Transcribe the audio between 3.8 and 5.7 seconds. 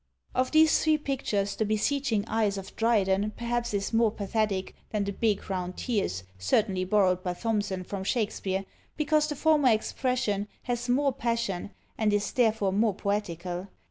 more pathetic than the big